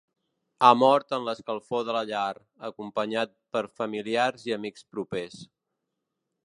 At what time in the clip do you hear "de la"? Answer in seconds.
1.89-2.01